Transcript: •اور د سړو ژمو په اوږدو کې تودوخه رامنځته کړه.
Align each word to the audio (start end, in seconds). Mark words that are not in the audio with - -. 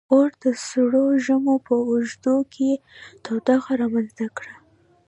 •اور 0.13 0.29
د 0.41 0.43
سړو 0.67 1.05
ژمو 1.25 1.55
په 1.67 1.75
اوږدو 1.89 2.35
کې 2.53 2.69
تودوخه 3.23 3.73
رامنځته 3.81 4.25
کړه. 4.37 4.53